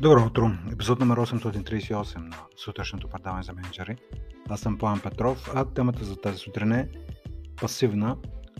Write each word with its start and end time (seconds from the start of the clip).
Добро 0.00 0.26
утро! 0.26 0.50
Епизод 0.72 1.00
номер 1.00 1.18
838 1.18 2.16
на 2.18 2.36
сутрешното 2.56 3.08
предаване 3.08 3.42
за 3.42 3.52
менеджери. 3.52 3.96
Аз 4.48 4.60
съм 4.60 4.78
План 4.78 5.00
Петров, 5.00 5.50
а 5.54 5.64
темата 5.64 6.04
за 6.04 6.16
тази 6.16 6.38
сутрин 6.38 6.72
е 6.72 6.88
пасивна 7.60 8.16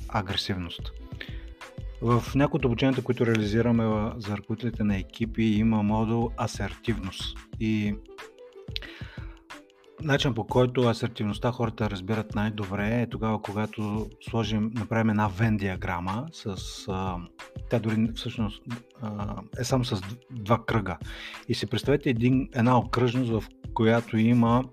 агресивност. 0.08 0.92
В 2.02 2.22
някои 2.34 2.58
от 2.58 2.64
обученията, 2.64 3.04
които 3.04 3.26
реализираме 3.26 4.12
за 4.16 4.36
ръководителите 4.36 4.84
на 4.84 4.96
екипи, 4.96 5.42
има 5.42 5.82
модул 5.82 6.30
асертивност. 6.36 7.38
И 7.60 7.94
начин 10.02 10.34
по 10.34 10.46
който 10.46 10.80
асертивността 10.80 11.52
хората 11.52 11.90
разбират 11.90 12.34
най-добре 12.34 13.00
е 13.00 13.10
тогава, 13.10 13.42
когато 13.42 14.10
сложим, 14.30 14.70
направим 14.74 15.10
една 15.10 15.28
вен 15.28 15.56
диаграма 15.56 16.26
с 16.32 16.56
тя 17.70 17.78
дори 17.78 18.08
всъщност 18.14 18.62
е 19.58 19.64
само 19.64 19.84
с 19.84 20.00
два 20.30 20.64
кръга. 20.64 20.98
И 21.48 21.54
си 21.54 21.66
представете 21.66 22.10
един, 22.10 22.48
една 22.54 22.78
окръжност, 22.78 23.30
в 23.30 23.44
която 23.74 24.18
има 24.18 24.64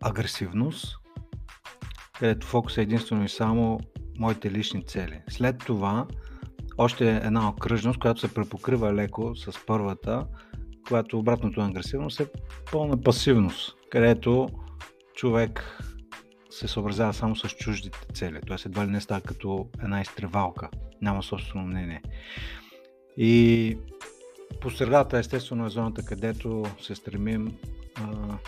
агресивност, 0.00 0.96
където 2.18 2.46
фокус 2.46 2.78
е 2.78 2.82
единствено 2.82 3.24
и 3.24 3.28
само 3.28 3.80
моите 4.18 4.50
лични 4.50 4.86
цели. 4.86 5.20
След 5.28 5.58
това 5.58 6.06
още 6.78 7.16
една 7.16 7.48
окръжност, 7.48 7.98
която 7.98 8.20
се 8.20 8.34
препокрива 8.34 8.94
леко 8.94 9.36
с 9.36 9.66
първата, 9.66 10.26
която 10.88 11.18
обратното 11.18 11.60
на 11.60 11.66
агресивност 11.66 12.20
е 12.20 12.26
пълна 12.72 13.00
пасивност, 13.00 13.76
където 13.90 14.48
човек 15.14 15.78
се 16.50 16.68
съобразява 16.68 17.12
само 17.12 17.36
с 17.36 17.48
чуждите 17.48 17.98
цели. 18.14 18.40
Т.е. 18.48 18.56
едва 18.66 18.86
ли 18.86 18.90
не 18.90 19.00
става 19.00 19.20
като 19.20 19.68
една 19.82 20.00
изтревалка. 20.00 20.68
Няма 21.02 21.22
собствено 21.22 21.64
мнение. 21.64 22.02
И 23.16 23.78
по 24.60 24.70
средата 24.70 25.18
естествено 25.18 25.66
е 25.66 25.70
зоната, 25.70 26.02
където 26.02 26.64
се 26.80 26.94
стремим 26.94 27.56
а, 27.94 28.38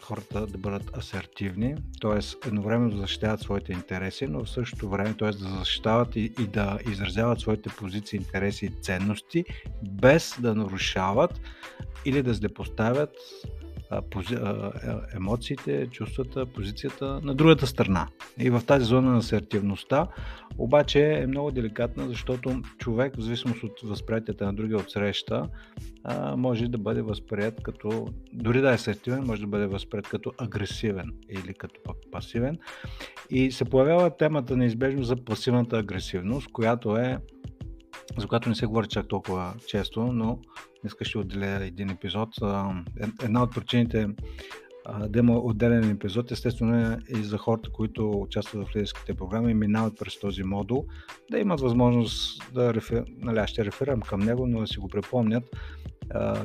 хората 0.00 0.46
да 0.46 0.58
бъдат 0.58 0.96
асертивни, 0.96 1.74
т.е. 2.00 2.48
едновременно 2.48 2.90
да 2.90 2.96
защитават 2.96 3.40
своите 3.40 3.72
интереси, 3.72 4.26
но 4.26 4.44
в 4.44 4.50
същото 4.50 4.88
време, 4.88 5.14
т.е. 5.18 5.30
да 5.30 5.58
защитават 5.58 6.16
и, 6.16 6.20
и 6.20 6.46
да 6.46 6.78
изразяват 6.90 7.40
своите 7.40 7.68
позиции, 7.68 8.16
интереси 8.16 8.66
и 8.66 8.82
ценности, 8.82 9.44
без 9.82 10.36
да 10.40 10.54
нарушават 10.54 11.40
или 12.04 12.22
да 12.22 12.34
злепоставят 12.34 13.10
емоциите, 15.16 15.86
чувствата, 15.86 16.46
позицията 16.46 17.20
на 17.22 17.34
другата 17.34 17.66
страна. 17.66 18.08
И 18.38 18.50
в 18.50 18.62
тази 18.66 18.84
зона 18.84 19.10
на 19.10 19.18
асертивността 19.18 20.06
обаче 20.58 21.12
е 21.12 21.26
много 21.26 21.50
деликатна, 21.50 22.08
защото 22.08 22.62
човек, 22.78 23.16
в 23.16 23.20
зависимост 23.20 23.62
от 23.62 23.72
възприятията 23.84 24.46
на 24.46 24.54
другия 24.54 24.78
от 24.78 24.90
среща, 24.90 25.48
може 26.36 26.68
да 26.68 26.78
бъде 26.78 27.02
възприят 27.02 27.62
като, 27.62 28.08
дори 28.32 28.60
да 28.60 28.70
е 28.70 28.74
асертивен, 28.74 29.24
може 29.24 29.40
да 29.40 29.46
бъде 29.46 29.66
възприят 29.66 30.08
като 30.08 30.32
агресивен 30.38 31.12
или 31.30 31.54
като 31.54 31.80
пасивен. 32.12 32.58
И 33.30 33.52
се 33.52 33.64
появява 33.64 34.16
темата 34.16 34.56
неизбежно 34.56 35.02
за 35.02 35.16
пасивната 35.16 35.78
агресивност, 35.78 36.52
която 36.52 36.96
е 36.96 37.18
за 38.18 38.26
която 38.26 38.48
не 38.48 38.54
се 38.54 38.66
говори 38.66 38.88
чак 38.88 39.08
толкова 39.08 39.54
често, 39.66 40.02
но 40.12 40.38
днес 40.82 40.92
ще 41.02 41.18
отделя 41.18 41.64
един 41.64 41.90
епизод. 41.90 42.28
Една 43.22 43.42
от 43.42 43.54
причините 43.54 44.08
да 45.08 45.18
има 45.18 45.38
отделен 45.38 45.90
епизод, 45.90 46.30
естествено 46.30 46.76
е 46.76 46.98
и 47.08 47.22
за 47.22 47.38
хората, 47.38 47.70
които 47.70 48.10
участват 48.10 48.68
в 48.68 48.76
лидерските 48.76 49.14
програми 49.14 49.50
и 49.50 49.54
минават 49.54 49.98
през 49.98 50.20
този 50.20 50.42
модул, 50.42 50.86
да 51.30 51.38
имат 51.38 51.60
възможност 51.60 52.42
да 52.54 52.74
рефер... 52.74 53.04
нали, 53.18 53.38
аз 53.38 53.50
ще 53.50 53.64
реферирам 53.64 54.00
към 54.00 54.20
него, 54.20 54.46
но 54.46 54.60
да 54.60 54.66
си 54.66 54.78
го 54.78 54.88
припомнят 54.88 55.44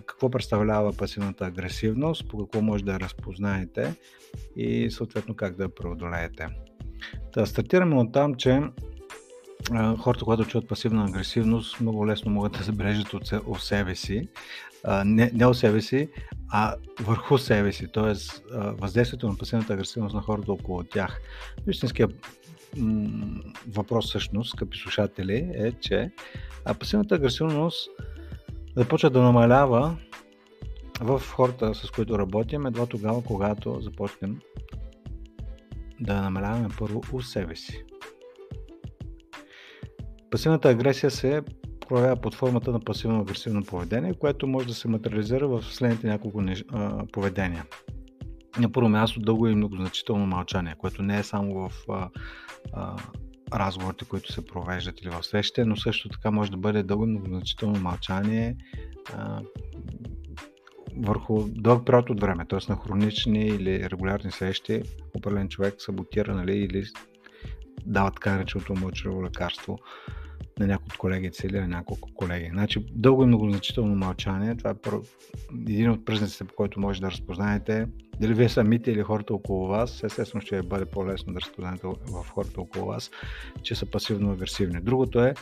какво 0.05 0.29
представлява 0.29 0.93
пасивната 0.93 1.45
агресивност, 1.45 2.29
по 2.29 2.37
какво 2.37 2.61
може 2.61 2.83
да 2.83 2.93
я 2.93 2.99
разпознаете 2.99 3.95
и 4.55 4.91
съответно 4.91 5.35
как 5.35 5.55
да 5.55 5.63
я 5.63 5.75
преодолеете. 5.75 6.47
Да 7.33 7.45
стартираме 7.45 7.95
от 7.95 8.13
там, 8.13 8.35
че 8.35 8.61
хората, 9.99 10.23
когато 10.23 10.45
чуят 10.45 10.67
пасивна 10.67 11.05
агресивност, 11.05 11.79
много 11.79 12.07
лесно 12.07 12.31
могат 12.31 12.51
да 12.51 12.63
забележат 12.63 13.13
от, 13.47 13.61
себе 13.61 13.95
си, 13.95 14.27
не, 15.05 15.31
не 15.33 15.45
от 15.45 15.57
себе 15.57 15.81
си, 15.81 16.09
а 16.49 16.75
върху 17.01 17.37
себе 17.37 17.71
си, 17.71 17.87
т.е. 17.87 18.13
въздействието 18.57 19.27
на 19.27 19.37
пасивната 19.37 19.73
агресивност 19.73 20.15
на 20.15 20.21
хората 20.21 20.51
около 20.51 20.83
тях. 20.83 21.21
Истинският 21.67 22.27
въпрос 23.67 24.07
всъщност, 24.07 24.49
скъпи 24.49 24.77
слушатели, 24.77 25.51
е, 25.53 25.71
че 25.71 26.11
пасивната 26.79 27.15
агресивност 27.15 27.89
започва 28.77 29.09
да 29.09 29.21
намалява 29.21 29.97
в 31.01 31.21
хората, 31.35 31.75
с 31.75 31.91
които 31.91 32.19
работим, 32.19 32.65
едва 32.65 32.85
тогава, 32.85 33.23
когато 33.23 33.81
започнем 33.81 34.39
да 35.99 36.21
намаляваме 36.21 36.69
първо 36.79 37.01
у 37.13 37.21
себе 37.21 37.55
си. 37.55 37.83
Пасивната 40.31 40.69
агресия 40.69 41.11
се 41.11 41.41
проявява 41.87 42.15
под 42.15 42.35
формата 42.35 42.71
на 42.71 42.79
пасивно-агресивно 42.79 43.65
поведение, 43.65 44.13
което 44.13 44.47
може 44.47 44.67
да 44.67 44.73
се 44.73 44.87
материализира 44.87 45.47
в 45.47 45.63
следните 45.63 46.07
няколко 46.07 46.43
поведения. 47.11 47.65
На 48.59 48.71
първо 48.71 48.89
място 48.89 49.19
дълго 49.19 49.47
и 49.47 49.55
многозначително 49.55 50.25
мълчание, 50.25 50.75
което 50.77 51.03
не 51.03 51.19
е 51.19 51.23
само 51.23 51.53
в 51.53 51.71
а, 51.89 52.09
а, 52.73 52.95
разговорите, 53.53 54.05
които 54.05 54.33
се 54.33 54.45
провеждат 54.45 55.01
или 55.01 55.09
в 55.09 55.23
срещите, 55.23 55.65
но 55.65 55.75
също 55.75 56.09
така 56.09 56.31
може 56.31 56.51
да 56.51 56.57
бъде 56.57 56.83
дълго 56.83 57.03
и 57.03 57.09
многозначително 57.09 57.81
мълчание 57.81 58.55
а, 59.13 59.41
върху 60.97 61.43
дълъг 61.47 61.85
период 61.85 62.09
от 62.09 62.21
време, 62.21 62.45
т.е. 62.45 62.59
на 62.69 62.75
хронични 62.75 63.45
или 63.45 63.89
регулярни 63.89 64.31
срещи, 64.31 64.81
определен 65.17 65.49
човек 65.49 65.75
саботира 65.77 66.35
нали, 66.35 66.57
или 66.57 66.83
дава 67.85 68.11
така 68.11 68.33
нареченото 68.33 68.73
мълчаливо 68.73 69.23
лекарство 69.23 69.79
на 70.59 70.67
някои 70.67 70.85
от 70.85 70.97
колегите 70.97 71.47
или 71.47 71.59
на 71.59 71.67
няколко 71.67 72.09
колеги. 72.13 72.49
Значи, 72.51 72.85
дълго 72.91 73.23
и 73.23 73.25
многозначително 73.25 73.95
мълчание, 73.95 74.55
това 74.55 74.69
е 74.69 74.73
един 75.55 75.89
от 75.89 76.05
признаците, 76.05 76.43
по 76.43 76.53
който 76.55 76.79
може 76.79 77.01
да 77.01 77.11
разпознаете 77.11 77.87
дали 78.19 78.33
вие 78.33 78.49
самите 78.49 78.91
или 78.91 79.01
хората 79.01 79.33
около 79.33 79.67
вас, 79.67 80.03
естествено 80.03 80.41
ще 80.41 80.61
бъде 80.61 80.85
по-лесно 80.85 81.33
да 81.33 81.41
разпознаете 81.41 81.87
в 81.87 82.25
хората 82.29 82.61
около 82.61 82.85
вас, 82.85 83.11
че 83.63 83.75
са 83.75 83.85
пасивно-агресивни. 83.85 84.81
Другото 84.81 85.23
е 85.23 85.33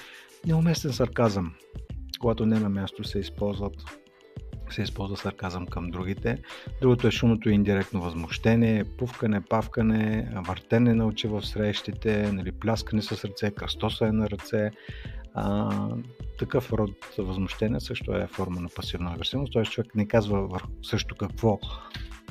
неуместен 0.45 0.93
сарказъм, 0.93 1.53
когато 2.19 2.45
не 2.45 2.59
на 2.59 2.69
място 2.69 3.03
се 3.03 3.19
използват 3.19 3.73
се 4.73 4.81
използва 4.81 5.17
сарказъм 5.17 5.67
към 5.67 5.91
другите. 5.91 6.37
Другото 6.81 7.07
е 7.07 7.11
шумното 7.11 7.49
и 7.49 7.53
индиректно 7.53 8.01
възмущение, 8.01 8.83
пувкане, 8.97 9.41
павкане, 9.41 10.31
въртене 10.47 10.93
на 10.93 11.07
очи 11.07 11.27
в 11.27 11.45
срещите, 11.45 12.31
нали, 12.31 12.51
пляскане 12.51 13.01
с 13.01 13.25
ръце, 13.25 13.51
кръстосане 13.51 14.11
на 14.11 14.29
ръце. 14.29 14.71
А, 15.33 15.71
такъв 16.39 16.73
род 16.73 16.91
възмущение 17.17 17.79
също 17.79 18.13
е 18.13 18.27
форма 18.27 18.61
на 18.61 18.69
пасивна 18.75 19.11
агресивност, 19.13 19.53
т.е. 19.53 19.63
човек 19.63 19.95
не 19.95 20.07
казва 20.07 20.59
също 20.83 21.15
какво 21.15 21.59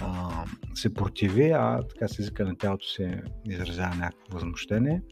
а, 0.00 0.44
се 0.75 0.94
противи, 0.94 1.50
а 1.50 1.82
така 1.82 2.09
с 2.09 2.19
езика 2.19 2.44
на 2.44 2.56
тялото 2.56 2.87
се 2.87 3.22
изразява 3.47 3.94
някакво 3.94 4.34
възмущение 4.34 5.03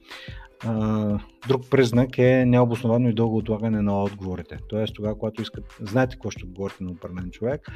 друг 1.49 1.71
признак 1.71 2.19
е 2.19 2.44
необосновано 2.47 3.09
и 3.09 3.15
дълго 3.15 3.37
отлагане 3.37 3.83
на 3.83 4.03
отговорите. 4.03 4.59
Тоест 4.69 4.94
тогава, 4.94 5.19
когато 5.19 5.43
искат, 5.43 5.77
знаете 5.81 6.17
какво 6.17 6.31
ще 6.31 6.44
отговорите 6.44 6.84
на 6.84 6.91
определен 6.91 7.31
човек, 7.31 7.69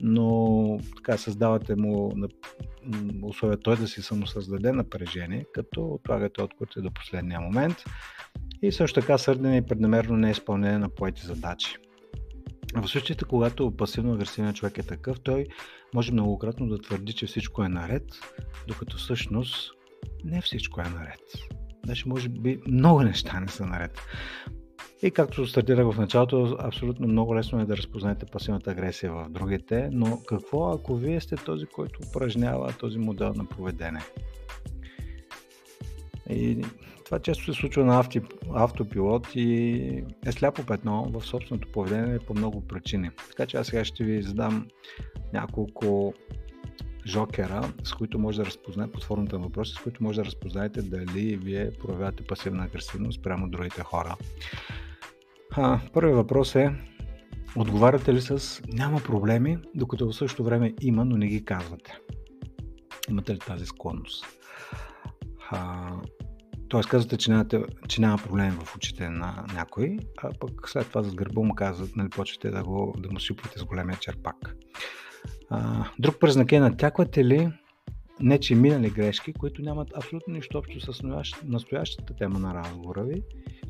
но 0.00 0.78
така 0.96 1.18
създавате 1.18 1.76
му 1.76 2.12
на 2.16 2.28
условия 3.22 3.58
той 3.58 3.76
да 3.76 3.88
си 3.88 4.02
самосъздаде 4.02 4.72
напрежение, 4.72 5.44
като 5.54 5.86
отлагате 5.86 6.42
отговорите 6.42 6.80
до 6.80 6.90
последния 6.90 7.40
момент 7.40 7.76
и 8.62 8.72
също 8.72 9.00
така 9.00 9.18
сърдене 9.18 9.56
и 9.56 9.66
преднамерно 9.66 10.16
неизпълнение 10.16 10.78
на 10.78 10.88
поети 10.88 11.26
задачи. 11.26 11.76
В 12.74 12.88
случаите, 12.88 13.24
когато 13.24 13.70
пасивно-агресивният 13.70 14.54
човек 14.54 14.78
е 14.78 14.82
такъв, 14.82 15.20
той 15.20 15.46
може 15.94 16.12
многократно 16.12 16.68
да 16.68 16.78
твърди, 16.78 17.12
че 17.12 17.26
всичко 17.26 17.62
е 17.62 17.68
наред, 17.68 18.04
докато 18.68 18.96
всъщност 18.96 19.72
не 20.24 20.40
всичко 20.40 20.80
е 20.80 20.84
наред. 20.84 21.20
Значи, 21.86 22.08
може 22.08 22.28
би 22.28 22.60
много 22.66 23.02
неща 23.02 23.40
не 23.40 23.48
са 23.48 23.66
наред. 23.66 24.00
И 25.02 25.10
както 25.10 25.46
стартирах 25.46 25.92
в 25.92 25.98
началото, 25.98 26.56
абсолютно 26.60 27.08
много 27.08 27.36
лесно 27.36 27.60
е 27.60 27.64
да 27.64 27.76
разпознаете 27.76 28.26
пасивната 28.26 28.70
агресия 28.70 29.12
в 29.12 29.26
другите, 29.30 29.88
но 29.92 30.20
какво 30.28 30.70
ако 30.70 30.96
вие 30.96 31.20
сте 31.20 31.36
този, 31.36 31.66
който 31.66 32.00
упражнява 32.08 32.72
този 32.72 32.98
модел 32.98 33.32
на 33.36 33.44
поведение? 33.44 34.02
И 36.30 36.64
това 37.04 37.18
често 37.18 37.44
се 37.44 37.60
случва 37.60 37.84
на 37.84 37.98
авто, 37.98 38.20
автопилот 38.54 39.28
и 39.34 40.04
е 40.26 40.32
сляпо 40.32 40.66
петно 40.66 41.10
в 41.12 41.26
собственото 41.26 41.72
поведение 41.72 42.18
по 42.18 42.34
много 42.34 42.66
причини. 42.66 43.10
Така 43.30 43.46
че 43.46 43.56
аз 43.56 43.66
сега 43.66 43.84
ще 43.84 44.04
ви 44.04 44.22
задам 44.22 44.66
няколко 45.32 46.14
жокера, 47.06 47.72
с 47.84 47.92
които 47.92 48.18
може 48.18 48.38
да 48.38 48.46
разпознаете, 48.46 48.92
под 48.92 49.04
формата 49.04 49.38
на 49.38 49.44
въпроси, 49.44 49.72
с 49.72 49.78
които 49.78 50.02
може 50.02 50.20
да 50.20 50.24
разпознаете 50.24 50.82
дали 50.82 51.36
вие 51.36 51.70
проявявате 51.70 52.22
пасивна 52.22 52.64
агресивност 52.64 53.22
прямо 53.22 53.48
другите 53.48 53.82
хора. 53.82 54.16
Първият 55.92 56.16
въпрос 56.16 56.54
е 56.54 56.72
Отговаряте 57.56 58.14
ли 58.14 58.20
с 58.20 58.62
няма 58.68 59.00
проблеми, 59.00 59.58
докато 59.74 60.06
в 60.06 60.16
същото 60.16 60.44
време 60.44 60.74
има, 60.80 61.04
но 61.04 61.16
не 61.16 61.26
ги 61.26 61.44
казвате? 61.44 61.98
Имате 63.08 63.34
ли 63.34 63.38
тази 63.38 63.66
склонност? 63.66 64.26
А, 65.50 65.90
Тоест 66.68 66.88
казвате, 66.88 67.16
че, 67.16 67.30
нямате, 67.30 67.64
че 67.88 68.00
няма 68.00 68.18
проблем 68.18 68.58
в 68.64 68.76
очите 68.76 69.08
на 69.08 69.44
някой, 69.54 69.98
а 70.22 70.30
пък 70.40 70.68
след 70.68 70.88
това 70.88 71.02
с 71.02 71.14
гърба 71.14 71.42
му 71.42 71.54
казват, 71.54 71.96
нали, 71.96 72.08
почвате 72.08 72.50
да, 72.50 72.64
го, 72.64 72.94
да 72.98 73.10
му 73.10 73.20
сипвате 73.20 73.58
с 73.58 73.64
големия 73.64 73.98
черпак. 73.98 74.56
А, 75.50 75.84
друг 75.98 76.20
признак 76.20 76.52
е 76.52 76.60
натяквате 76.60 77.24
ли 77.24 77.52
не 78.20 78.40
че 78.40 78.54
минали 78.54 78.90
грешки, 78.90 79.32
които 79.32 79.62
нямат 79.62 79.88
абсолютно 79.96 80.34
нищо 80.34 80.58
общо 80.58 80.92
с 80.92 81.02
настоящата 81.44 82.14
тема 82.14 82.38
на 82.38 82.54
разговора 82.54 83.04
ви, 83.04 83.22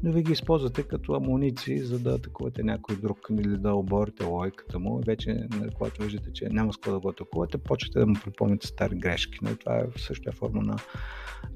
но 0.02 0.12
ви 0.12 0.22
ги 0.22 0.32
използвате 0.32 0.82
като 0.82 1.14
амуниции, 1.14 1.78
за 1.78 1.98
да 1.98 2.14
атакувате 2.14 2.62
някой 2.62 2.96
друг 2.96 3.28
или 3.30 3.56
да 3.56 3.74
оборите 3.74 4.24
логиката 4.24 4.78
му. 4.78 5.00
Вече, 5.06 5.48
когато 5.74 6.02
виждате, 6.02 6.32
че 6.32 6.48
няма 6.48 6.72
с 6.72 6.78
да 6.78 6.98
го 6.98 7.08
атакувате, 7.08 7.58
почвате 7.58 7.98
да 7.98 8.06
му 8.06 8.14
припомните 8.24 8.66
стари 8.66 8.94
грешки. 8.94 9.38
Нали, 9.42 9.56
това 9.56 9.78
е 9.78 9.84
същата 9.96 10.36
форма 10.36 10.62
на 10.62 10.76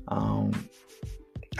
а, 0.06 0.42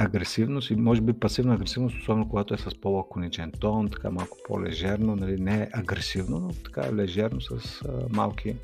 агресивност 0.00 0.70
и 0.70 0.76
може 0.76 1.00
би 1.00 1.12
пасивна 1.12 1.54
агресивност, 1.54 1.96
особено 1.96 2.28
когато 2.28 2.54
е 2.54 2.58
с 2.58 2.80
по-лаконичен 2.80 3.52
тон, 3.52 3.88
така 3.90 4.10
малко 4.10 4.38
по-лежерно, 4.48 5.16
нали, 5.16 5.40
не 5.40 5.62
е 5.62 5.68
агресивно, 5.72 6.38
но 6.40 6.48
така 6.48 6.94
лежерно 6.94 7.40
с 7.40 7.82
а, 7.82 7.88
малки, 8.10 8.56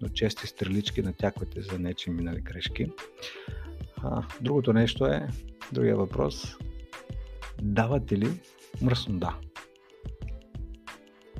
но 0.00 0.08
чести 0.08 0.46
стрелички 0.46 1.02
натяквате 1.02 1.60
за 1.60 1.78
нечи 1.78 2.10
минали 2.10 2.40
грешки. 2.40 2.86
А, 4.02 4.22
другото 4.40 4.72
нещо 4.72 5.06
е, 5.06 5.28
другия 5.72 5.96
въпрос, 5.96 6.56
давате 7.62 8.18
ли 8.18 8.28
мръснода? 8.82 9.34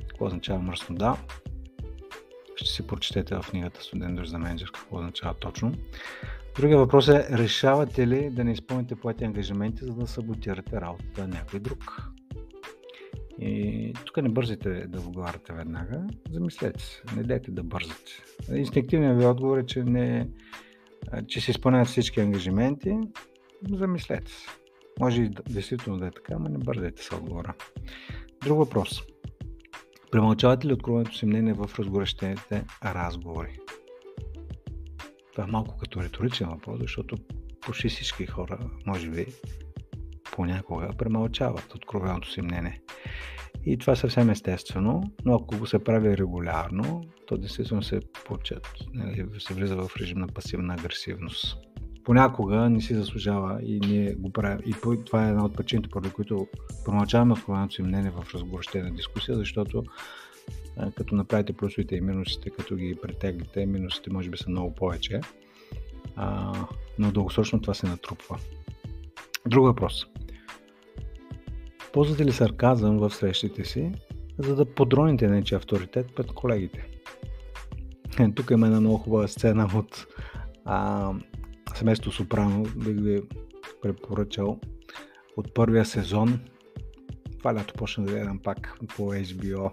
Какво 0.07 0.25
означава 0.25 0.59
мръснода? 0.59 1.17
Ще 2.55 2.69
си 2.69 2.87
прочетете 2.87 3.35
в 3.35 3.45
книгата 3.49 3.83
Студент 3.83 4.27
за 4.27 4.39
менеджер 4.39 4.71
какво 4.71 4.97
означава 4.97 5.33
точно. 5.33 5.73
Другия 6.55 6.77
въпрос 6.77 7.07
е, 7.07 7.27
решавате 7.31 8.07
ли 8.07 8.29
да 8.29 8.43
не 8.43 8.51
изпълните 8.51 8.95
плати 8.95 9.23
ангажименти, 9.23 9.85
за 9.85 9.93
да 9.93 10.07
саботирате 10.07 10.81
работата 10.81 11.21
на 11.21 11.27
някой 11.27 11.59
друг? 11.59 12.03
И 13.39 13.93
тук 14.05 14.17
не 14.17 14.29
бързите 14.29 14.69
да 14.69 14.99
отговаряте 14.99 15.53
веднага, 15.53 16.03
замислете 16.31 16.83
се, 16.83 17.01
не 17.15 17.23
дайте 17.23 17.51
да 17.51 17.63
бързате. 17.63 18.11
Инстинктивният 18.55 19.17
ви 19.17 19.25
отговор 19.25 19.57
е, 19.57 19.65
че, 19.65 19.83
не, 19.83 20.29
че 21.27 21.41
се 21.41 21.51
изпълняват 21.51 21.87
всички 21.87 22.19
ангажименти, 22.19 22.97
замислете 23.69 24.31
се. 24.31 24.47
Може 24.99 25.21
и 25.21 25.29
действително 25.49 25.99
да 25.99 26.07
е 26.07 26.11
така, 26.11 26.39
но 26.39 26.49
не 26.49 26.57
бързайте 26.57 27.03
с 27.03 27.11
отговора. 27.11 27.53
Друг 28.43 28.57
въпрос. 28.57 29.03
Премълчавате 30.11 30.67
ли 30.67 30.73
откровеното 30.73 31.17
си 31.17 31.25
мнение 31.25 31.53
в 31.53 31.69
разгорещените 31.79 32.63
разговори? 32.85 33.59
Това 35.33 35.43
е 35.43 35.51
малко 35.51 35.77
като 35.77 36.03
риторичен 36.03 36.49
въпрос, 36.49 36.79
защото 36.79 37.17
почти 37.61 37.89
всички 37.89 38.25
хора, 38.25 38.59
може 38.85 39.09
би, 39.09 39.25
понякога 40.31 40.89
премълчават 40.97 41.75
откровеното 41.75 42.31
си 42.31 42.41
мнение. 42.41 42.81
И 43.65 43.77
това 43.77 43.93
е 43.93 43.95
съвсем 43.95 44.29
естествено, 44.29 45.03
но 45.25 45.35
ако 45.35 45.57
го 45.57 45.67
се 45.67 45.83
прави 45.83 46.17
регулярно, 46.17 47.03
то 47.27 47.37
действително 47.37 47.83
се 47.83 47.99
почет, 48.25 48.67
нали, 48.93 49.25
се 49.39 49.53
влиза 49.53 49.75
в 49.75 49.97
режим 49.99 50.19
на 50.19 50.27
пасивна 50.27 50.73
агресивност. 50.73 51.57
Понякога 52.03 52.69
не 52.69 52.81
си 52.81 52.95
заслужава 52.95 53.59
и 53.63 53.79
ние 53.79 54.13
го 54.13 54.31
правим. 54.31 54.59
И 54.65 54.73
това 55.05 55.25
е 55.25 55.29
една 55.29 55.45
от 55.45 55.55
причините, 55.55 55.89
поради 55.89 56.09
които 56.09 56.47
промълчаваме 56.85 57.33
откровеното 57.33 57.75
си 57.75 57.81
мнение 57.81 58.11
в 58.11 58.33
разгорещена 58.33 58.91
дискусия, 58.91 59.37
защото 59.37 59.83
като 60.95 61.15
направите 61.15 61.53
плюсовите 61.53 61.95
и 61.95 62.01
минусите, 62.01 62.49
като 62.49 62.75
ги 62.75 62.97
претеглите, 63.01 63.65
минусите 63.65 64.09
може 64.13 64.29
би 64.29 64.37
са 64.37 64.49
много 64.49 64.75
повече, 64.75 65.21
а, 66.15 66.53
но 66.99 67.11
дългосрочно 67.11 67.61
това 67.61 67.73
се 67.73 67.87
натрупва. 67.87 68.39
Друг 69.47 69.65
въпрос. 69.65 70.07
Ползвате 71.93 72.25
ли 72.25 72.31
сарказъм 72.31 72.97
в 72.97 73.09
срещите 73.09 73.65
си, 73.65 73.91
за 74.37 74.55
да 74.55 74.65
подроните 74.65 75.27
нечия 75.27 75.57
авторитет 75.57 76.15
пред 76.15 76.27
колегите? 76.27 76.87
Е, 78.19 78.31
тук 78.31 78.51
има 78.51 78.65
една 78.65 78.79
много 78.79 78.97
хубава 78.97 79.27
сцена 79.27 79.69
от 79.75 80.07
а, 80.65 81.11
семейство 81.75 82.11
Сопрано, 82.11 82.63
бих 82.63 82.95
ви 83.01 83.21
препоръчал 83.81 84.59
от 85.37 85.53
първия 85.53 85.85
сезон. 85.85 86.39
Това 87.37 87.55
лято 87.55 87.73
почна 87.73 88.05
да 88.05 88.11
гледам 88.11 88.39
пак 88.39 88.79
по 88.95 89.13
HBO 89.13 89.71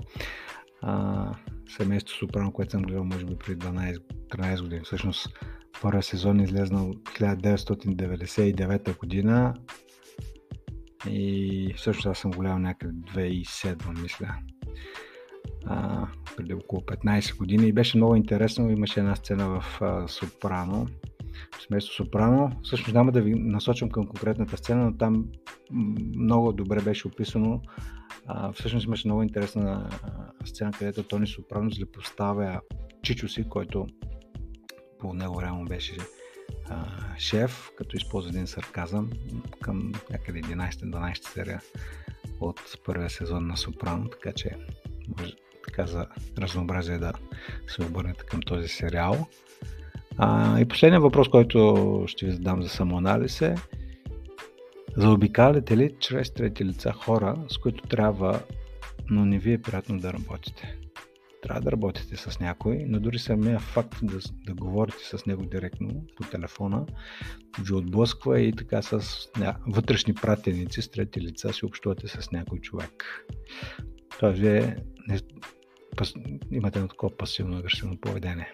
а, 0.82 1.32
семейство 1.76 2.16
Сопрано, 2.16 2.52
което 2.52 2.70
съм 2.70 2.82
гледал 2.82 3.04
може 3.04 3.26
би 3.26 3.36
преди 3.36 3.66
12-13 3.66 4.62
години. 4.62 4.80
Всъщност 4.84 5.28
първият 5.82 6.04
сезон 6.04 6.40
е 6.40 6.44
излезнал 6.44 6.90
1999 6.90 8.98
година 8.98 9.54
и 11.08 11.72
всъщност 11.76 12.06
аз 12.06 12.18
съм 12.18 12.30
гледал 12.30 12.58
някъде 12.58 12.92
2007 12.92 14.02
мисля. 14.02 14.34
А, 15.66 16.06
преди 16.36 16.54
около 16.54 16.82
15 16.82 17.38
години 17.38 17.68
и 17.68 17.72
беше 17.72 17.96
много 17.96 18.16
интересно. 18.16 18.70
Имаше 18.70 19.00
една 19.00 19.16
сцена 19.16 19.48
в 19.48 19.82
а, 19.82 20.08
Сопрано, 20.08 20.86
семейство 21.66 21.94
Сопрано. 21.94 22.50
Всъщност 22.62 22.94
няма 22.94 23.12
да 23.12 23.22
ви 23.22 23.34
насочвам 23.34 23.90
към 23.90 24.06
конкретната 24.06 24.56
сцена, 24.56 24.84
но 24.84 24.96
там 24.96 25.24
много 26.16 26.52
добре 26.52 26.80
беше 26.80 27.08
описано 27.08 27.60
а, 28.32 28.52
всъщност 28.52 28.86
имаше 28.86 29.08
много 29.08 29.22
интересна 29.22 29.90
сцена, 30.44 30.72
където 30.78 31.02
Тони 31.02 31.26
Сопрано 31.26 31.70
злепоставя 31.70 32.60
Чичо 33.02 33.28
си, 33.28 33.48
който 33.48 33.86
по 34.98 35.14
него 35.14 35.42
реално 35.42 35.64
беше 35.64 35.96
а, 36.68 36.86
шеф, 37.18 37.70
като 37.78 37.96
използва 37.96 38.30
един 38.30 38.46
сарказъм 38.46 39.10
към 39.60 39.92
някъде 40.10 40.40
11-12 40.40 41.28
серия 41.28 41.60
от 42.40 42.60
първия 42.84 43.10
сезон 43.10 43.46
на 43.46 43.56
Сопрано, 43.56 44.08
така 44.08 44.32
че 44.32 44.56
може 45.18 45.32
така 45.64 45.86
за 45.86 46.06
разнообразие 46.38 46.98
да 46.98 47.12
се 47.66 47.82
обърнете 47.82 48.24
към 48.24 48.40
този 48.40 48.68
сериал. 48.68 49.26
А, 50.18 50.60
и 50.60 50.68
последният 50.68 51.02
въпрос, 51.02 51.28
който 51.28 52.04
ще 52.06 52.26
ви 52.26 52.32
задам 52.32 52.62
за 52.62 52.68
самоанализ 52.68 53.42
е 53.42 53.54
Заобикаляте 54.96 55.76
ли 55.76 55.94
чрез 56.00 56.34
трети 56.34 56.64
лица 56.64 56.92
хора, 56.92 57.44
с 57.48 57.58
които 57.58 57.88
трябва, 57.88 58.40
но 59.10 59.24
не 59.24 59.38
ви 59.38 59.52
е 59.52 59.62
приятно 59.62 59.98
да 59.98 60.12
работите? 60.12 60.78
Трябва 61.42 61.60
да 61.60 61.72
работите 61.72 62.16
с 62.16 62.40
някой, 62.40 62.84
но 62.88 63.00
дори 63.00 63.18
самия 63.18 63.58
факт 63.58 63.98
да, 64.02 64.18
да 64.46 64.54
говорите 64.54 64.98
с 65.04 65.26
него 65.26 65.42
директно 65.42 66.06
по 66.16 66.22
телефона 66.22 66.86
ви 67.58 67.74
отблъсква 67.74 68.40
и 68.40 68.52
така 68.52 68.82
с 68.82 69.28
ня, 69.38 69.56
вътрешни 69.66 70.14
пратеници, 70.14 70.82
с 70.82 70.90
трети 70.90 71.20
лица 71.20 71.52
си 71.52 71.64
общувате 71.64 72.08
с 72.08 72.30
някой 72.30 72.58
човек. 72.58 73.26
Това 74.10 74.28
вие 74.28 74.76
не, 75.08 75.20
пас, 75.96 76.14
имате 76.52 76.78
едно 76.78 76.88
такова 76.88 77.16
пасивно 77.16 77.56
агресивно 77.56 77.96
поведение. 78.00 78.52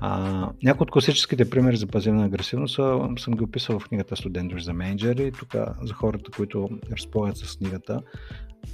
А, 0.00 0.50
някои 0.62 0.84
от 0.84 0.90
класическите 0.90 1.50
примери 1.50 1.76
за 1.76 1.86
пазивна 1.86 2.24
агресивност 2.24 2.74
са, 2.74 3.08
съм 3.18 3.34
ги 3.34 3.44
описал 3.44 3.78
в 3.78 3.88
книгата 3.88 4.16
Студент 4.16 4.52
за 4.58 4.72
менеджери. 4.72 5.32
Тук 5.32 5.54
за 5.82 5.94
хората, 5.94 6.30
които 6.30 6.68
разполагат 6.92 7.36
с 7.36 7.56
книгата, 7.56 8.02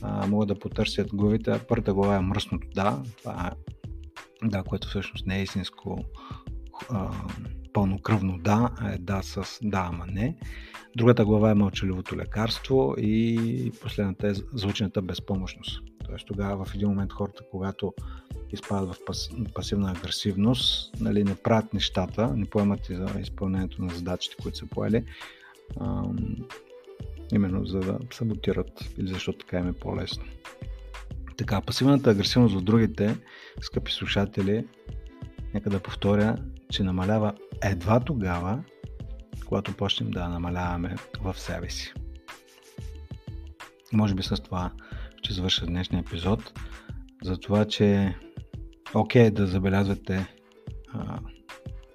а, 0.03 0.27
могат 0.27 0.49
да 0.49 0.59
потърсят 0.59 1.09
главите. 1.15 1.61
Първата 1.69 1.95
глава 1.95 2.17
е 2.17 2.21
мръсното 2.21 2.67
да. 2.75 3.03
Това 3.19 3.53
е 3.53 4.49
да, 4.49 4.63
което 4.63 4.89
всъщност 4.89 5.27
не 5.27 5.39
е 5.39 5.43
истинско 5.43 6.05
а, 6.91 7.11
пълнокръвно 7.73 8.39
да, 8.39 8.71
а 8.79 8.93
е 8.93 8.99
да 8.99 9.23
с 9.23 9.59
да, 9.63 9.89
ама 9.93 10.07
не. 10.07 10.37
Другата 10.97 11.25
глава 11.25 11.51
е 11.51 11.55
мълчаливото 11.55 12.17
лекарство 12.17 12.95
и 12.99 13.73
последната 13.83 14.29
е 14.29 14.35
звучната 14.35 15.03
безпомощност. 15.03 15.83
Тоест 16.05 16.27
тогава 16.27 16.65
в 16.65 16.75
един 16.75 16.89
момент 16.89 17.13
хората, 17.13 17.43
когато 17.51 17.95
изпадат 18.53 18.95
в 18.95 19.05
пас, 19.05 19.31
пасивна 19.55 19.91
агресивност, 19.91 21.01
нали, 21.01 21.25
не 21.25 21.35
правят 21.35 21.75
нещата, 21.75 22.37
не 22.37 22.45
поемат 22.45 22.89
и 22.89 22.97
за 22.97 23.07
изпълнението 23.21 23.83
на 23.83 23.95
задачите, 23.95 24.37
които 24.43 24.59
са 24.59 24.67
поели, 24.67 25.05
именно 27.33 27.67
за 27.67 27.81
да 27.81 27.99
саботират 28.13 28.91
или 28.99 29.09
защото 29.09 29.39
така 29.39 29.59
им 29.59 29.69
е 29.69 29.73
по-лесно. 29.73 30.25
Така, 31.37 31.61
пасивната 31.61 32.11
агресивност 32.11 32.55
в 32.55 32.63
другите, 32.63 33.17
скъпи 33.61 33.93
слушатели, 33.93 34.67
нека 35.55 35.71
да 35.71 35.81
повторя, 35.81 36.37
че 36.71 36.83
намалява 36.83 37.35
едва 37.63 38.01
тогава, 38.01 38.65
когато 39.47 39.77
почнем 39.77 40.11
да 40.11 40.29
намаляваме 40.29 40.97
в 41.21 41.39
себе 41.39 41.71
си. 41.71 41.95
Може 43.93 44.15
би 44.15 44.23
с 44.23 44.43
това 44.43 44.71
ще 45.23 45.35
завърша 45.35 45.67
днешния 45.67 46.01
епизод. 46.01 46.61
За 47.23 47.37
това, 47.37 47.65
че 47.65 48.17
окей 48.95 49.27
okay, 49.27 49.31
да 49.31 49.47
забелязвате 49.47 50.27
а, 50.93 51.19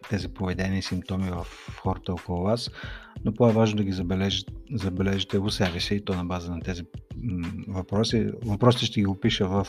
тези 0.10 0.28
поведения 0.28 0.80
и 0.80 0.82
симптоми 0.82 1.30
в 1.32 1.48
хората 1.82 2.14
около 2.14 2.44
вас, 2.44 2.72
но 3.26 3.34
по-важно 3.34 3.78
да 3.78 3.84
ги 3.84 3.92
забележите, 3.92 4.54
забележите 4.74 5.40
в 5.40 5.52
себе 5.52 5.80
си 5.80 5.96
и 5.96 6.06
то 6.06 6.16
на 6.16 6.26
база 6.26 6.52
на 6.52 6.62
тези 6.62 6.84
въпроси. 7.68 8.32
Въпросите 8.46 8.86
ще 8.86 9.02
ги 9.02 9.08
опиша 9.08 9.48
в 9.48 9.68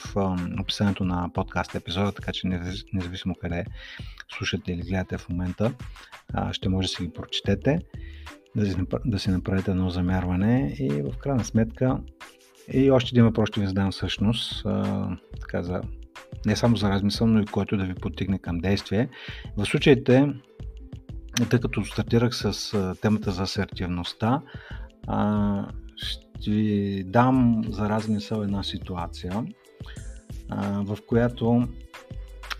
описанието 0.60 1.04
на 1.04 1.30
подкаст 1.34 1.74
епизода, 1.74 2.12
така 2.12 2.32
че 2.32 2.46
независимо 2.92 3.34
къде 3.40 3.64
слушате 4.36 4.72
или 4.72 4.82
гледате 4.82 5.18
в 5.18 5.28
момента, 5.28 5.74
ще 6.52 6.68
може 6.68 6.88
да 6.88 6.94
си 6.94 7.02
ги 7.02 7.12
прочетете, 7.12 7.78
да 8.56 8.66
си, 8.66 8.76
да 9.04 9.18
си 9.18 9.30
направите 9.30 9.70
едно 9.70 9.90
замерване 9.90 10.74
и 10.78 10.88
в 10.88 11.18
крайна 11.18 11.44
сметка 11.44 11.98
и 12.72 12.90
още 12.90 13.10
един 13.12 13.24
въпрос 13.24 13.48
ще 13.48 13.60
ви 13.60 13.66
задам 13.66 13.92
всъщност, 13.92 14.66
така 15.40 15.62
за, 15.62 15.82
не 16.46 16.56
само 16.56 16.76
за 16.76 16.90
размисъл, 16.90 17.26
но 17.26 17.40
и 17.40 17.44
който 17.44 17.76
да 17.76 17.84
ви 17.84 17.94
подтигне 17.94 18.38
към 18.38 18.58
действие. 18.58 19.08
В 19.56 19.66
случаите, 19.66 20.32
тъй 21.50 21.60
като 21.60 21.84
стартирах 21.84 22.34
с 22.34 22.72
темата 23.02 23.30
за 23.30 23.42
асертивността, 23.42 24.42
ще 25.96 26.50
ви 26.50 27.04
дам 27.04 27.62
за 27.68 27.88
размисъл 27.88 28.42
една 28.42 28.62
ситуация, 28.62 29.44
в 30.84 30.98
която 31.06 31.68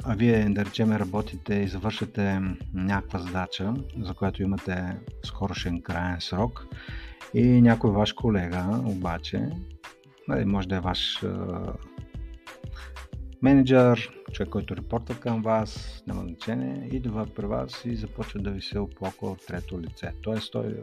а 0.04 0.14
вие, 0.14 0.48
да 0.48 0.64
речем, 0.64 0.92
работите 0.92 1.54
и 1.54 1.68
завършате 1.68 2.40
някаква 2.74 3.18
задача, 3.18 3.74
за 4.00 4.14
която 4.14 4.42
имате 4.42 4.96
скорошен 5.24 5.82
крайен 5.82 6.20
срок 6.20 6.66
и 7.34 7.42
някой 7.42 7.90
ваш 7.90 8.12
колега 8.12 8.64
обаче, 8.84 9.48
нали, 10.28 10.44
може 10.44 10.68
да 10.68 10.76
е 10.76 10.80
ваш 10.80 11.24
менеджер, 13.42 14.10
човек, 14.32 14.50
който 14.50 14.76
репорта 14.76 15.20
към 15.20 15.42
вас, 15.42 16.02
няма 16.06 16.22
значение, 16.22 16.88
идва 16.92 17.26
при 17.36 17.46
вас 17.46 17.84
и 17.84 17.96
започва 17.96 18.40
да 18.40 18.50
ви 18.50 18.62
се 18.62 18.78
оплаква 18.78 19.30
от 19.30 19.46
трето 19.46 19.80
лице. 19.80 20.12
Тоест 20.22 20.52
той 20.52 20.66
е 20.66 20.74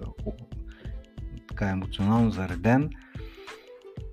така 1.47 1.69
емоционално 1.69 2.31
зареден, 2.31 2.89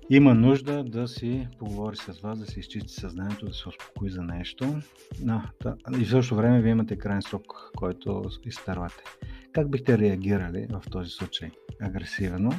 има 0.09 0.33
нужда 0.33 0.83
да 0.83 1.07
си 1.07 1.47
поговори 1.59 1.97
с 1.97 2.19
вас, 2.19 2.39
да 2.39 2.45
си 2.45 2.59
изчисти 2.59 2.93
съзнанието, 2.93 3.45
да 3.45 3.53
се 3.53 3.69
успокои 3.69 4.09
за 4.09 4.21
нещо. 4.21 4.79
Но, 5.21 5.41
да, 5.63 5.75
и 5.99 6.05
в 6.05 6.09
същото 6.09 6.35
време 6.35 6.61
вие 6.61 6.71
имате 6.71 6.97
крайен 6.97 7.21
срок, 7.21 7.71
който 7.75 8.23
изтървате. 8.45 9.03
Как 9.51 9.71
бихте 9.71 9.97
реагирали 9.97 10.67
в 10.69 10.83
този 10.91 11.09
случай? 11.09 11.51
Агресивно, 11.81 12.51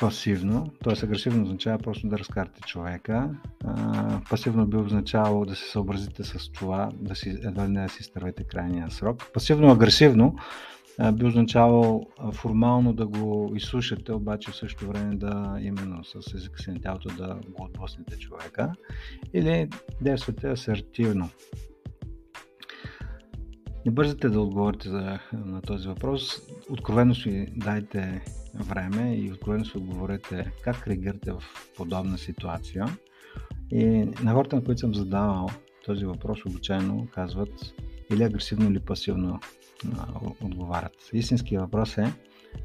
пасивно, 0.00 0.70
т.е. 0.84 1.04
агресивно 1.04 1.42
означава 1.42 1.78
просто 1.78 2.08
да 2.08 2.18
разкарате 2.18 2.60
човека, 2.60 3.30
а, 3.64 4.20
пасивно 4.30 4.66
би 4.66 4.76
означавало 4.76 5.44
да 5.44 5.56
се 5.56 5.70
съобразите 5.70 6.24
с 6.24 6.52
това, 6.52 6.90
да 6.94 7.14
си, 7.14 7.28
едва 7.28 7.68
не 7.68 7.82
да 7.82 7.88
си 7.88 7.98
изтървете 8.00 8.44
крайния 8.44 8.90
срок. 8.90 9.30
Пасивно-агресивно 9.34 10.34
би 11.12 11.24
означавало 11.24 12.06
формално 12.32 12.92
да 12.92 13.06
го 13.06 13.52
изслушате, 13.56 14.12
обаче 14.12 14.50
в 14.50 14.56
същото 14.56 14.88
време 14.88 15.16
да 15.16 15.58
именно 15.60 16.04
с 16.04 16.34
езика 16.34 16.62
си 16.62 16.70
на 16.70 16.80
тялото 16.80 17.08
да 17.08 17.38
го 17.48 17.64
отблъснете 17.64 18.18
човека 18.18 18.72
или 19.34 19.68
действате 20.00 20.50
асертивно. 20.50 21.28
Не 23.86 23.92
бързате 23.92 24.28
да 24.28 24.40
отговорите 24.40 24.88
за, 24.88 25.18
на 25.32 25.62
този 25.62 25.88
въпрос. 25.88 26.42
Откровено 26.70 27.14
си 27.14 27.52
дайте 27.56 28.24
време 28.54 29.16
и 29.16 29.32
откровено 29.32 29.64
си 29.64 29.76
отговорете 29.76 30.52
как 30.64 30.86
реагирате 30.86 31.32
в 31.32 31.42
подобна 31.76 32.18
ситуация. 32.18 32.86
И 33.70 33.84
на 34.22 34.32
хората, 34.32 34.56
на 34.56 34.64
които 34.64 34.80
съм 34.80 34.94
задавал 34.94 35.48
този 35.84 36.04
въпрос, 36.04 36.46
обичайно 36.46 37.08
казват 37.14 37.74
или 38.12 38.22
агресивно, 38.22 38.70
или 38.70 38.80
пасивно 38.80 39.40
отговарят. 40.40 41.10
Истинският 41.12 41.62
въпрос 41.62 41.98
е, 41.98 42.12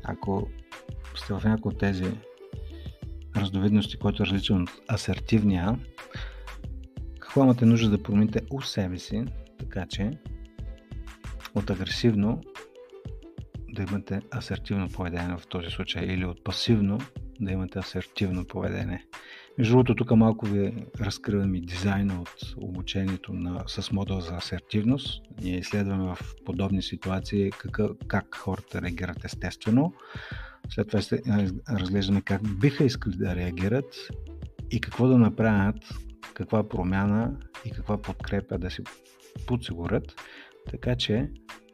ако 0.04 0.48
сте 1.16 1.34
в 1.34 1.44
някои 1.44 1.70
от 1.70 1.80
тези 1.80 2.12
раздовидности, 3.36 3.98
който 3.98 4.24
е 4.24 4.26
различен 4.26 4.62
от 4.62 4.70
асертивния, 4.92 5.80
какво 7.20 7.44
имате 7.44 7.66
нужда 7.66 7.90
да 7.90 8.04
промените 8.04 8.42
у 8.52 8.62
себе 8.62 8.98
си, 8.98 9.26
така 9.60 9.86
че 9.86 10.12
от 11.56 11.70
агресивно 11.70 12.42
да 13.70 13.84
имате 13.84 14.22
асертивно 14.36 14.90
поведение 14.90 15.38
в 15.38 15.48
този 15.48 15.70
случай 15.70 16.06
или 16.06 16.26
от 16.26 16.44
пасивно 16.44 17.00
да 17.40 17.52
имате 17.52 17.80
асертивно 17.80 18.46
поведение. 18.46 19.06
Между 19.58 19.74
другото, 19.74 19.96
тук 19.96 20.12
малко 20.12 20.46
ви 20.46 20.74
разкривам 21.02 21.56
и 21.56 21.62
дизайна 21.62 22.22
от 22.22 22.54
обучението 22.58 23.34
на, 23.34 23.64
с 23.68 23.92
модул 23.92 24.20
за 24.20 24.36
асертивност. 24.36 25.24
Ние 25.42 25.58
изследваме 25.58 26.16
в 26.16 26.20
подобни 26.46 26.82
ситуации 26.82 27.52
как, 27.52 27.80
как 28.08 28.36
хората 28.36 28.82
реагират 28.82 29.26
естествено. 29.26 29.94
След 30.70 30.88
това 30.88 31.02
разглеждаме 31.70 32.22
как 32.22 32.60
биха 32.60 32.84
искали 32.84 33.16
да 33.16 33.36
реагират 33.36 34.10
и 34.72 34.82
какво 34.82 35.08
да 35.08 35.18
направят, 35.18 35.76
каква 36.34 36.70
промяна 36.70 37.38
и 37.66 37.72
каква 37.72 38.02
подкрепа 38.02 38.58
да 38.58 38.72
си 38.72 38.84
подсигурят, 39.48 40.16
така 40.72 40.96
че 40.96 41.30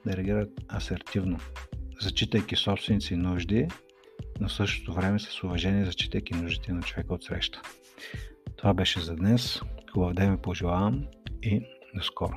да 0.05 0.17
реагират 0.17 0.49
асертивно, 0.75 1.39
зачитайки 2.01 2.55
собствените 2.55 3.05
си 3.05 3.15
нужди 3.15 3.67
но 4.41 4.47
в 4.47 4.53
същото 4.53 4.93
време 4.93 5.19
с 5.19 5.43
уважение, 5.43 5.85
зачитайки 5.85 6.33
нуждите 6.33 6.73
на 6.73 6.81
човека 6.81 7.13
от 7.13 7.23
среща. 7.23 7.61
Това 8.57 8.73
беше 8.73 8.99
за 8.99 9.15
днес. 9.15 9.61
Хубав 9.93 10.13
ден 10.13 10.35
ви 10.35 10.41
пожелавам 10.41 11.05
и 11.43 11.61
до 11.95 12.03
скоро. 12.03 12.33